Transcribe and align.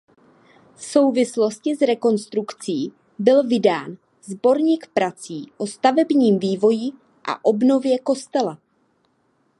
V 0.75 0.83
souvislosti 0.83 1.75
s 1.75 1.81
rekonstrukcí 1.81 2.91
byl 3.19 3.43
vydán 3.47 3.97
"Sborník 4.21 4.87
prací 4.93 5.51
o 5.57 5.67
stavebním 5.67 6.39
vývoji 6.39 6.91
a 7.27 7.45
obnově 7.45 7.99
kostela". 7.99 8.57